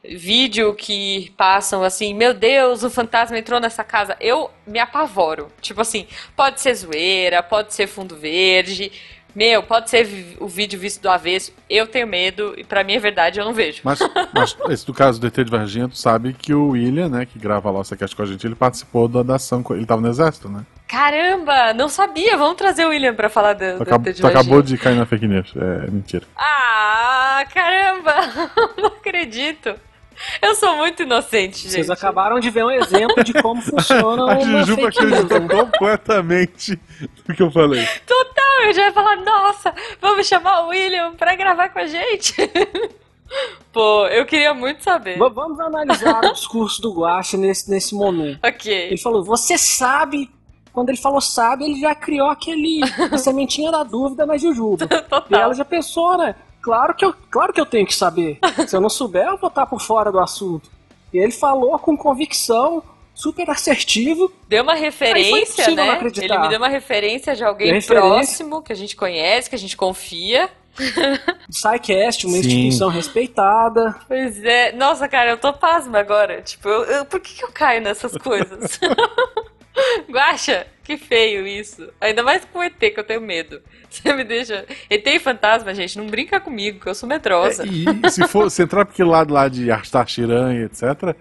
[0.03, 5.51] vídeo que passam assim, meu Deus, o fantasma entrou nessa casa, eu me apavoro.
[5.59, 8.89] Tipo assim, pode ser zoeira, pode ser fundo verde,
[9.35, 12.99] meu, pode ser o vídeo visto do avesso, eu tenho medo e para mim é
[12.99, 13.81] verdade, eu não vejo.
[13.83, 13.99] Mas,
[14.33, 17.37] mas esse do caso do ET de Varginha, tu sabe que o William, né, que
[17.37, 20.49] grava lá o Cast com a gente, ele participou da, ação, ele tava no exército,
[20.49, 20.65] né?
[20.87, 22.35] Caramba, não sabia.
[22.35, 25.27] Vamos trazer o William pra falar do, tu, do tu acabou de cair na fake
[25.27, 25.53] news.
[25.55, 26.25] É mentira.
[26.35, 28.15] Ah, caramba!
[28.75, 29.75] não acredito.
[30.41, 31.71] Eu sou muito inocente, gente.
[31.71, 36.79] Vocês acabaram de ver um exemplo de como funciona uma A Jujuba acreditou completamente
[37.27, 37.87] no que eu falei.
[38.05, 42.35] Total, eu já ia falar, nossa, vamos chamar o William pra gravar com a gente.
[43.71, 45.17] Pô, eu queria muito saber.
[45.17, 48.39] V vamos analisar o discurso do Guache nesse, nesse momento.
[48.43, 48.73] Ok.
[48.73, 50.29] Ele falou, você sabe
[50.73, 54.87] quando ele falou sabe, ele já criou aquele a sementinha da dúvida na Jujuba.
[54.87, 55.25] Total.
[55.29, 56.35] E ela já pensou, né?
[56.61, 58.39] Claro que, eu, claro que eu tenho que saber.
[58.67, 60.69] Se eu não souber, eu vou estar por fora do assunto.
[61.13, 62.83] E ele falou com convicção,
[63.15, 64.31] super assertivo.
[64.47, 65.99] Deu uma referência, né?
[65.99, 67.95] Ele me deu uma referência de alguém referência.
[67.95, 70.49] próximo, que a gente conhece, que a gente confia.
[71.51, 72.39] SciCast, uma Sim.
[72.39, 73.95] instituição respeitada.
[74.07, 74.71] Pois é.
[74.71, 76.41] Nossa, cara, eu tô pasma agora.
[76.41, 78.79] Tipo, eu, eu, por que, que eu caio nessas coisas?
[80.09, 81.89] Guaxa, que feio isso.
[81.99, 83.61] Ainda mais com ET, que eu tenho medo.
[83.89, 84.65] Você me deixa.
[84.89, 87.63] ET e fantasma, gente, não brinca comigo, que eu sou medrosa.
[87.63, 91.15] É, e se for se entrar para aquele lado lá de Arstar Shiran e etc.,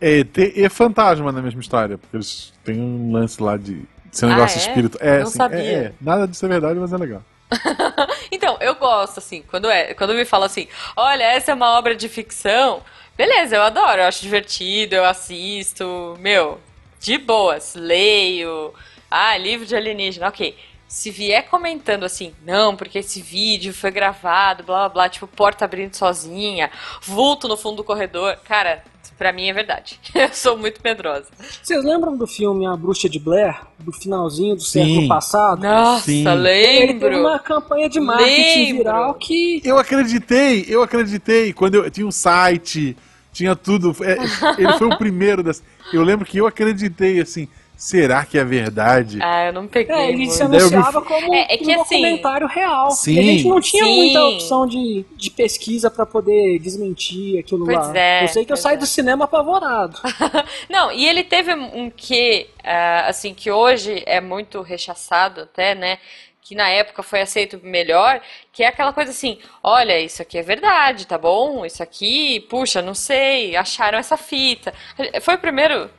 [0.00, 1.98] é ET e fantasma na mesma história.
[1.98, 4.60] Porque eles têm um lance lá de ser um ah, negócio é?
[4.60, 4.98] espírito.
[5.00, 5.60] É, não assim, sabia.
[5.60, 7.22] É, é, nada disso é verdade, mas é legal.
[8.30, 11.94] então, eu gosto, assim, quando, é, quando me fala assim, olha, essa é uma obra
[11.94, 12.82] de ficção,
[13.16, 16.60] beleza, eu adoro, eu acho divertido, eu assisto, meu,
[17.00, 18.72] de boas, leio.
[19.10, 20.56] Ah, livro de alienígena, ok.
[20.86, 25.64] Se vier comentando assim, não, porque esse vídeo foi gravado, blá blá blá, tipo, porta
[25.64, 26.70] abrindo sozinha,
[27.02, 28.82] vulto no fundo do corredor, cara,
[29.16, 30.00] pra mim é verdade.
[30.14, 31.26] Eu sou muito medrosa.
[31.62, 34.84] Vocês lembram do filme A Bruxa de Blair, do finalzinho do Sim.
[34.84, 35.62] século passado?
[35.62, 36.24] Nossa, Sim.
[36.24, 36.50] lembro.
[36.82, 38.78] Ele teve uma campanha de marketing lembro.
[38.78, 39.62] viral que.
[39.64, 41.52] Eu acreditei, eu acreditei.
[41.52, 42.96] Quando eu tinha um site
[43.32, 43.94] tinha tudo.
[44.02, 44.16] É,
[44.60, 45.62] ele foi o primeiro das.
[45.92, 47.48] Eu lembro que eu acreditei assim.
[47.80, 49.18] Será que é verdade?
[49.22, 49.96] Ah, eu não peguei.
[49.96, 52.90] É, ele se anunciava como é, é que, um assim, documentário real.
[52.90, 53.96] Sim, a gente não tinha sim.
[53.96, 57.96] muita opção de, de pesquisa para poder desmentir aquilo pois lá.
[57.96, 58.76] É, eu sei que eu saí é.
[58.76, 59.98] do cinema apavorado.
[60.68, 65.96] não, e ele teve um que, uh, assim, que hoje é muito rechaçado até, né?
[66.42, 68.20] Que na época foi aceito melhor,
[68.52, 71.64] que é aquela coisa assim, olha, isso aqui é verdade, tá bom?
[71.64, 74.72] Isso aqui, puxa, não sei, acharam essa fita.
[75.20, 75.90] Foi o primeiro,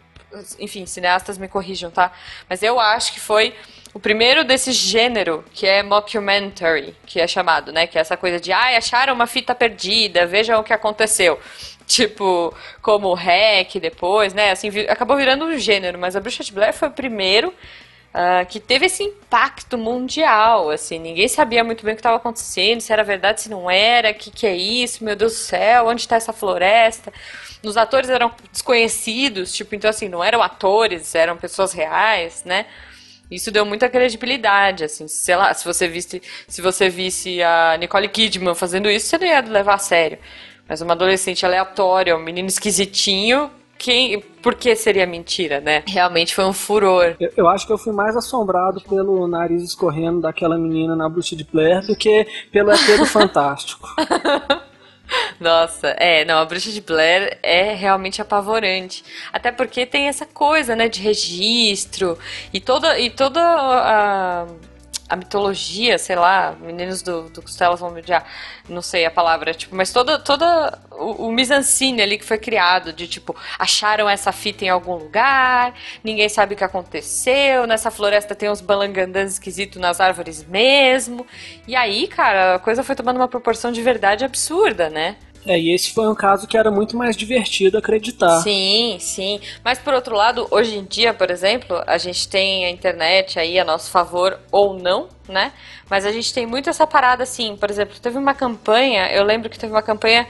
[0.59, 2.11] enfim, cineastas me corrijam, tá?
[2.49, 3.55] Mas eu acho que foi
[3.93, 7.87] o primeiro desse gênero, que é mockumentary, que é chamado, né?
[7.87, 11.39] Que é essa coisa de, ai, acharam uma fita perdida, vejam o que aconteceu.
[11.85, 14.51] Tipo, como o Hack depois, né?
[14.51, 17.53] Assim, acabou virando um gênero, mas a Bruxa de Blair foi o primeiro
[18.13, 22.81] Uh, que teve esse impacto mundial, assim, ninguém sabia muito bem o que estava acontecendo,
[22.81, 25.87] se era verdade, se não era, o que, que é isso, meu Deus do céu,
[25.87, 27.13] onde está essa floresta?
[27.63, 32.65] Os atores eram desconhecidos, tipo, então assim, não eram atores, eram pessoas reais, né?
[33.31, 38.09] Isso deu muita credibilidade, assim, sei lá, se você visse, se você visse a Nicole
[38.09, 40.19] Kidman fazendo isso, você não ia levar a sério.
[40.67, 43.49] Mas uma adolescente aleatória, um menino esquisitinho,
[43.81, 45.81] quem, por que seria mentira, né?
[45.87, 47.15] Realmente foi um furor.
[47.19, 51.35] Eu, eu, acho que eu fui mais assombrado pelo nariz escorrendo daquela menina na bruxa
[51.35, 53.89] de Blair do que pelo ET do Fantástico.
[55.39, 59.03] Nossa, é, não, a Bruxa de Blair é realmente apavorante.
[59.33, 62.17] Até porque tem essa coisa, né, de registro
[62.53, 64.47] e toda, e toda a,
[65.11, 68.25] a mitologia, sei lá, meninos do, do Costelas vão me odiar,
[68.69, 71.35] não sei a palavra, tipo, mas toda, toda o, o
[72.01, 76.57] ali que foi criado, de tipo, acharam essa fita em algum lugar, ninguém sabe o
[76.57, 81.27] que aconteceu, nessa floresta tem uns balangandãs esquisitos nas árvores mesmo,
[81.67, 85.17] e aí, cara, a coisa foi tomando uma proporção de verdade absurda, né?
[85.45, 88.41] É, e esse foi um caso que era muito mais divertido acreditar.
[88.41, 89.39] Sim, sim.
[89.63, 93.59] Mas por outro lado, hoje em dia, por exemplo, a gente tem a internet aí
[93.59, 95.51] a nosso favor ou não, né?
[95.89, 99.49] Mas a gente tem muito essa parada assim, por exemplo, teve uma campanha, eu lembro
[99.49, 100.27] que teve uma campanha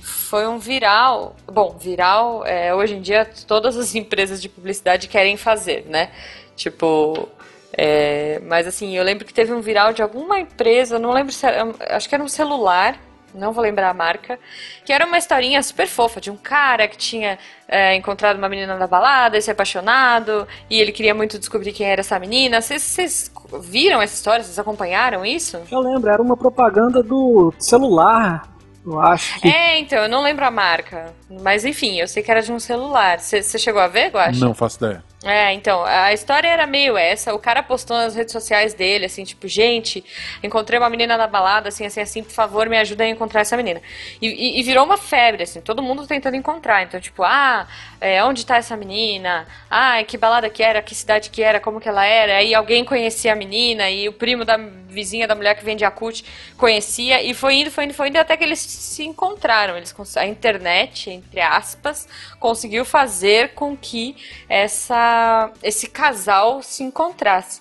[0.00, 1.36] foi um viral.
[1.46, 6.10] Bom, viral, é, hoje em dia todas as empresas de publicidade querem fazer, né?
[6.56, 7.28] Tipo,
[7.72, 11.46] é, mas assim, eu lembro que teve um viral de alguma empresa, não lembro se
[11.46, 12.98] era, acho que era um celular
[13.34, 14.38] não vou lembrar a marca,
[14.84, 18.76] que era uma historinha super fofa de um cara que tinha é, encontrado uma menina
[18.76, 22.60] na balada e se apaixonado, e ele queria muito descobrir quem era essa menina.
[22.60, 24.44] Vocês viram essa história?
[24.44, 25.60] Vocês acompanharam isso?
[25.70, 28.48] Eu lembro, era uma propaganda do celular.
[28.86, 29.48] Eu acho que...
[29.48, 31.12] É, então, eu não lembro a marca.
[31.42, 33.18] Mas enfim, eu sei que era de um celular.
[33.18, 34.44] Você chegou a ver, Guaxa?
[34.44, 35.04] Não faço ideia.
[35.24, 37.34] É, então, a história era meio essa.
[37.34, 40.04] O cara postou nas redes sociais dele, assim, tipo, gente,
[40.44, 43.56] encontrei uma menina na balada, assim, assim, assim, por favor, me ajuda a encontrar essa
[43.56, 43.82] menina.
[44.22, 46.84] E, e, e virou uma febre, assim, todo mundo tentando encontrar.
[46.84, 47.66] Então, tipo, ah,
[48.00, 49.44] é, onde tá essa menina?
[49.68, 52.36] Ah, que balada que era, que cidade que era, como que ela era?
[52.36, 56.24] Aí alguém conhecia a menina e o primo da vizinha da mulher que vende Yakut
[56.56, 57.20] conhecia.
[57.22, 59.76] E foi indo, foi indo, foi indo até que eles se encontraram.
[59.76, 62.06] Eles, a internet, entre aspas,
[62.38, 64.16] conseguiu fazer com que
[64.48, 65.07] essa
[65.62, 67.60] esse casal se encontrasse.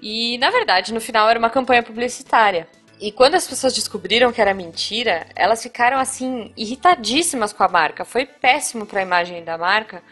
[0.00, 2.68] E, na verdade, no final era uma campanha publicitária.
[3.00, 8.04] E quando as pessoas descobriram que era mentira, elas ficaram assim irritadíssimas com a marca.
[8.04, 10.02] Foi péssimo para a imagem da marca,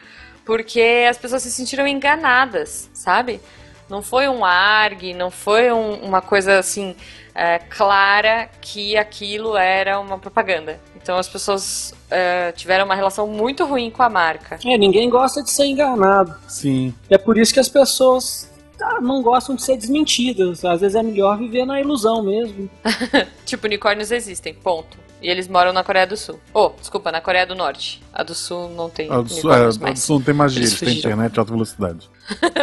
[0.44, 3.40] porque as pessoas se sentiram enganadas, sabe?
[3.88, 6.96] Não foi um arg, não foi um, uma coisa assim
[7.34, 10.80] é, clara que aquilo era uma propaganda.
[10.96, 14.58] Então as pessoas é, tiveram uma relação muito ruim com a marca.
[14.64, 16.34] É, ninguém gosta de ser enganado.
[16.46, 16.94] Sim.
[17.08, 20.62] É por isso que as pessoas ah, não gostam de ser desmentidas.
[20.64, 22.68] Às vezes é melhor viver na ilusão mesmo.
[23.46, 24.98] tipo, unicórnios existem, ponto.
[25.22, 26.38] E eles moram na Coreia do Sul.
[26.52, 28.02] Oh, desculpa, na Coreia do Norte.
[28.12, 29.10] A do Sul não tem.
[29.10, 31.38] A do Sul, é, a do Sul não tem magia, eles, eles têm internet de
[31.38, 32.10] alta velocidade.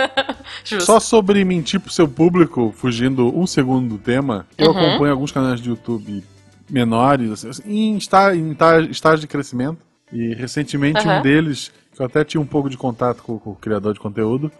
[0.81, 4.77] Só sobre mentir pro seu público, fugindo um segundo do tema, eu uhum.
[4.77, 6.23] acompanho alguns canais de YouTube
[6.69, 9.79] menores, assim, em, estágio, em estágio de crescimento.
[10.11, 11.19] E recentemente uhum.
[11.19, 13.99] um deles, que eu até tinha um pouco de contato com, com o criador de
[13.99, 14.51] conteúdo,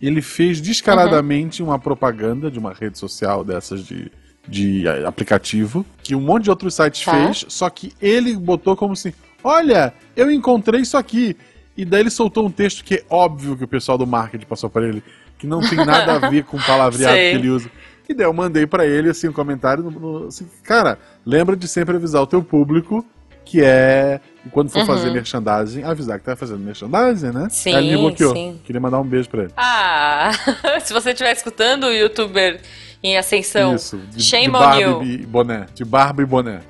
[0.00, 1.68] ele fez descaradamente uhum.
[1.68, 4.10] uma propaganda de uma rede social dessas de,
[4.48, 7.12] de aplicativo, que um monte de outros sites tá.
[7.12, 11.36] fez, só que ele botou como assim: Olha, eu encontrei isso aqui.
[11.76, 14.70] E daí ele soltou um texto que é óbvio que o pessoal do marketing passou
[14.70, 15.04] para ele,
[15.38, 17.70] que não tem nada a ver com o palavreado que ele usa.
[18.08, 21.66] E daí eu mandei para ele assim um comentário, no, no, assim, cara, lembra de
[21.66, 23.04] sempre avisar o teu público
[23.46, 24.86] que é quando for uhum.
[24.86, 27.48] fazer merchandising, avisar que tá fazendo merchandising, né?
[27.48, 28.34] Sim, Aí ele me bloqueou.
[28.34, 28.60] Sim.
[28.64, 29.52] Queria mandar um beijo pra ele.
[29.56, 30.30] Ah,
[30.82, 32.60] se você estiver escutando o youtuber
[33.02, 35.02] em ascensão, isso, de, shame de on you.
[35.02, 36.60] E boné, de barba e boné.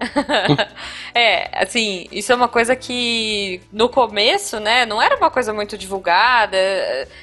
[1.14, 5.78] é, assim, isso é uma coisa que no começo, né, não era uma coisa muito
[5.78, 6.58] divulgada.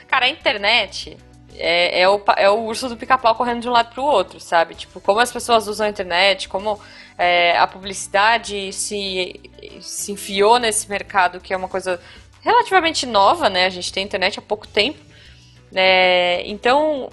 [0.08, 1.16] Cara, a internet
[1.58, 4.76] é, é, o, é o urso do pica-pau correndo de um lado pro outro, sabe?
[4.76, 6.80] Tipo, como as pessoas usam a internet, como
[7.18, 9.40] é, a publicidade se,
[9.82, 12.00] se enfiou nesse mercado, que é uma coisa
[12.42, 13.66] relativamente nova, né?
[13.66, 15.00] A gente tem internet há pouco tempo.
[15.74, 17.10] É, então,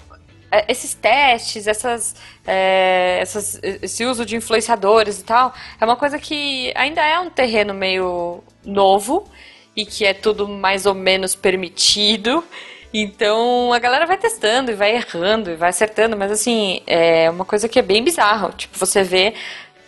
[0.50, 6.18] é, esses testes, essas, é, essas, esse uso de influenciadores e tal, é uma coisa
[6.18, 9.28] que ainda é um terreno meio novo
[9.76, 12.44] e que é tudo mais ou menos permitido.
[12.92, 17.44] Então a galera vai testando e vai errando e vai acertando, mas assim, é uma
[17.44, 18.52] coisa que é bem bizarro.
[18.52, 19.34] Tipo, você vê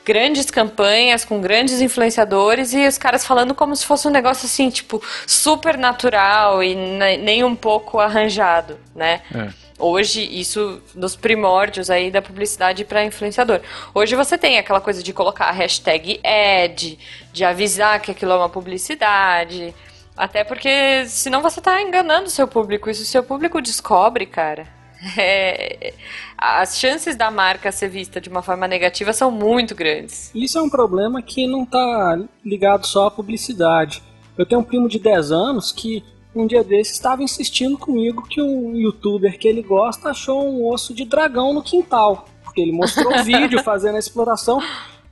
[0.05, 4.69] grandes campanhas com grandes influenciadores e os caras falando como se fosse um negócio assim,
[4.71, 9.21] tipo, super natural e nem um pouco arranjado, né?
[9.35, 9.63] É.
[9.79, 13.61] Hoje, isso nos primórdios aí da publicidade para influenciador.
[13.93, 16.99] Hoje você tem aquela coisa de colocar a hashtag ad,
[17.33, 19.75] de avisar que aquilo é uma publicidade.
[20.17, 22.91] Até porque senão você tá enganando o seu público.
[22.91, 24.67] E se o seu público descobre, cara,
[25.19, 25.95] é,
[26.37, 30.31] as chances da marca ser vista de uma forma negativa são muito grandes.
[30.35, 34.03] Isso é um problema que não tá ligado só à publicidade.
[34.37, 38.41] Eu tenho um primo de 10 anos que um dia desses estava insistindo comigo que
[38.41, 42.27] um youtuber que ele gosta achou um osso de dragão no quintal.
[42.43, 44.61] Porque ele mostrou o vídeo fazendo a exploração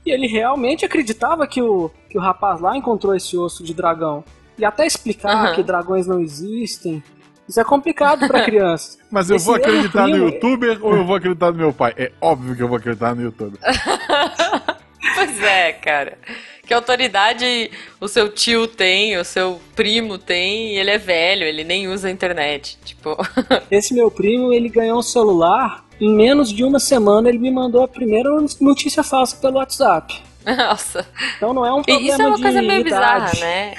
[0.05, 4.23] e ele realmente acreditava que o, que o rapaz lá encontrou esse osso de dragão.
[4.61, 5.55] E até explicar uhum.
[5.55, 7.03] que dragões não existem
[7.49, 8.99] Isso é complicado para criança.
[9.09, 11.95] Mas eu Esse vou acreditar no youtuber ou eu vou acreditar no meu pai?
[11.97, 13.59] É óbvio que eu vou acreditar no youtuber.
[15.15, 16.15] pois é, cara.
[16.63, 21.63] Que autoridade o seu tio tem, o seu primo tem, e ele é velho, ele
[21.63, 22.77] nem usa a internet.
[22.85, 23.17] Tipo.
[23.71, 25.83] Esse meu primo, ele ganhou um celular.
[25.99, 30.21] Em menos de uma semana, ele me mandou a primeira notícia falsa pelo WhatsApp.
[30.45, 31.05] Nossa.
[31.37, 33.73] Então não é um problema Isso é uma coisa meio bizarra, né?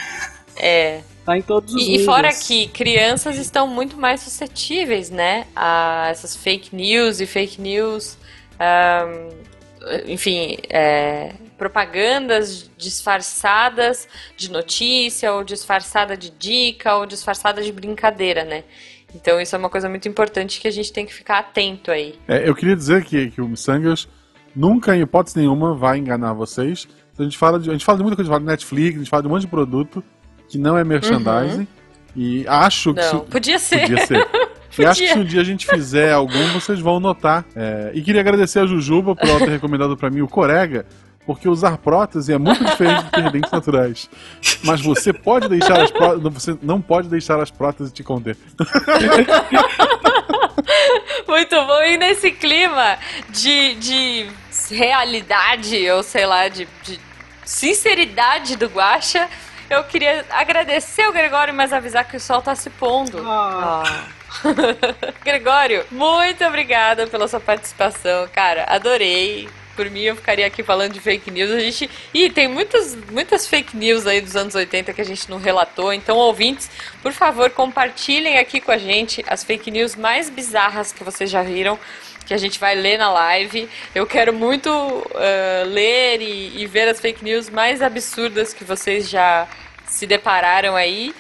[0.63, 1.01] É.
[1.27, 5.47] Tá em todos os E, e fora que crianças estão muito mais suscetíveis, né?
[5.55, 8.17] A essas fake news e fake news.
[8.59, 9.43] Um,
[10.07, 18.63] enfim, é, propagandas disfarçadas de notícia, ou disfarçada de dica, ou disfarçada de brincadeira, né?
[19.15, 22.15] Então isso é uma coisa muito importante que a gente tem que ficar atento aí.
[22.27, 24.09] É, eu queria dizer que, que o Missangas
[24.55, 26.89] nunca, em hipótese nenhuma, vai enganar vocês.
[27.19, 28.97] A gente fala de, a gente fala de muita coisa, a gente fala de Netflix,
[28.97, 30.03] a gente fala de um monte de produto
[30.53, 31.61] que não é merchandising.
[31.61, 31.67] Uhum.
[32.15, 33.01] E acho que.
[33.01, 33.81] Não, podia ser.
[33.81, 34.29] Podia ser.
[34.79, 37.45] E acho que se um dia a gente fizer algum, vocês vão notar.
[37.55, 37.91] É...
[37.93, 40.87] e queria agradecer a Jujuba por ela ter recomendado para mim o Corega,
[41.27, 44.09] porque usar prótese é muito diferente de ter dentes naturais.
[44.65, 46.33] Mas você pode deixar as próteses.
[46.33, 48.35] Você não pode deixar as próteses te conter.
[51.29, 51.83] Muito bom.
[51.83, 52.97] E nesse clima
[53.29, 54.27] de, de
[54.71, 56.99] realidade, ou sei lá, de, de
[57.45, 59.29] sinceridade do Guacha,
[59.71, 63.23] eu queria agradecer o Gregório, mas avisar que o sol tá se pondo.
[63.27, 63.83] Ah.
[63.85, 64.23] Ah.
[65.25, 68.65] Gregório, muito obrigada pela sua participação, cara.
[68.69, 69.49] Adorei.
[69.75, 71.51] Por mim, eu ficaria aqui falando de fake news.
[71.51, 71.89] A gente.
[72.13, 75.95] Ih, tem muitas, muitas fake news aí dos anos 80 que a gente não relatou.
[75.95, 81.03] Então, ouvintes, por favor, compartilhem aqui com a gente as fake news mais bizarras que
[81.03, 81.79] vocês já viram.
[82.25, 83.69] Que a gente vai ler na live.
[83.95, 89.09] Eu quero muito uh, ler e, e ver as fake news mais absurdas que vocês
[89.09, 89.47] já
[89.87, 91.15] se depararam aí.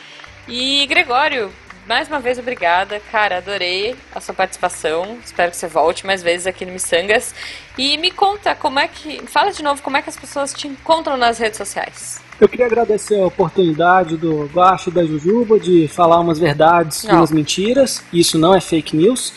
[0.48, 1.52] E Gregório,
[1.86, 3.00] mais uma vez, obrigada.
[3.10, 5.18] Cara, adorei a sua participação.
[5.24, 7.34] Espero que você volte mais vezes aqui no Missangas.
[7.76, 9.26] E me conta como é que.
[9.26, 12.20] Fala de novo como é que as pessoas te encontram nas redes sociais.
[12.40, 17.30] Eu queria agradecer a oportunidade do Baixo da Jujuba de falar umas verdades e umas
[17.30, 18.02] mentiras.
[18.12, 19.32] Isso não é fake news.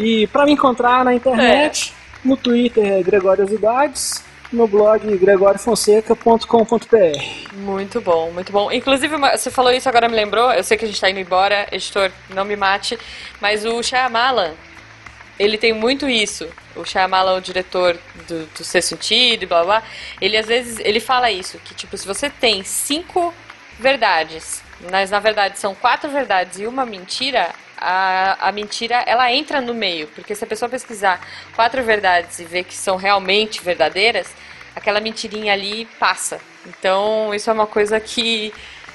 [0.00, 1.92] E para me encontrar na internet,
[2.24, 2.28] é.
[2.28, 7.54] no Twitter é Gregoriosidades no blog gregoriofonseca.com.br.
[7.54, 8.70] Muito bom, muito bom.
[8.70, 11.66] Inclusive, você falou isso agora me lembrou, eu sei que a gente está indo embora,
[11.72, 12.98] editor, não me mate,
[13.40, 14.52] mas o Shyamalan,
[15.38, 16.48] ele tem muito isso.
[16.74, 19.82] O Shyamalan, o diretor do, do Ser Sentido e blá blá,
[20.20, 23.34] ele às vezes, ele fala isso, que tipo, se você tem cinco
[23.78, 29.60] verdades, mas na verdade são quatro verdades e uma mentira, a, a mentira ela entra
[29.60, 31.20] no meio, porque se a pessoa pesquisar
[31.54, 34.28] quatro verdades e ver que são realmente verdadeiras,
[34.74, 36.38] aquela mentirinha ali passa.
[36.66, 38.52] Então isso é uma coisa que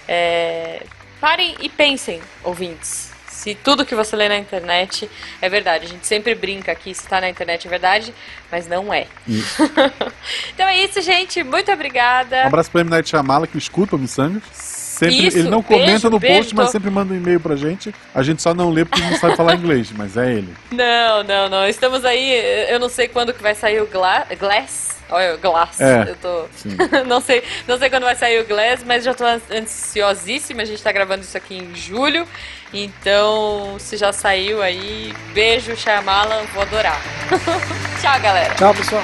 [0.07, 0.83] é,
[1.19, 3.11] parem e pensem, ouvintes.
[3.27, 5.09] Se tudo que você lê na internet
[5.41, 5.85] é verdade.
[5.85, 8.13] A gente sempre brinca aqui se está na internet é verdade,
[8.51, 9.07] mas não é.
[10.53, 11.43] então é isso, gente.
[11.43, 12.43] Muito obrigada.
[12.43, 12.91] Um abraço para o M.
[12.91, 14.80] Night Shyamala, que escuta o Missangas.
[15.01, 16.61] Sempre, Isso, ele não comenta beijo, no beijo, post, tô...
[16.61, 17.91] mas sempre manda um e-mail pra gente.
[18.13, 20.53] A gente só não lê porque não sabe falar inglês, mas é ele.
[20.69, 21.67] Não, não, não.
[21.67, 25.01] Estamos aí, eu não sei quando que vai sair o Gla Glass.
[25.09, 25.81] Olha, Glass.
[25.81, 26.45] É, eu tô.
[27.07, 30.61] não, sei, não sei quando vai sair o Glass, mas já tô ansiosíssima.
[30.61, 32.27] A gente tá gravando isso aqui em julho.
[32.71, 37.01] Então, se já saiu aí, beijo, Shyamalan, vou adorar.
[37.99, 38.53] Tchau, galera.
[38.53, 39.03] Tchau, pessoal.